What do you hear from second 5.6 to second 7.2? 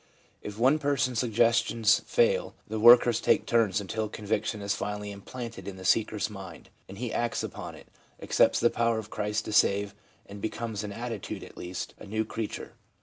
in the seeker's mind, and he